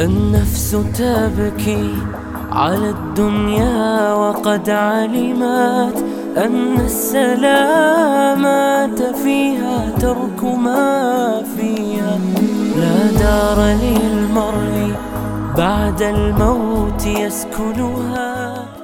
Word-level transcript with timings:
النفس 0.00 0.76
تبكي 0.94 1.94
على 2.52 2.90
الدنيا 2.90 4.12
وقد 4.12 4.70
علمت 4.70 6.04
أن 6.36 6.80
السلامة 6.84 8.32
فيها 9.24 9.90
ترك 10.00 10.44
ما 10.44 11.42
فيها. 11.56 12.18
لا 12.76 13.10
دار 13.20 13.58
للمرء 13.82 14.94
بعد 15.56 16.02
الموت 16.02 17.06
يسكنها. 17.06 18.79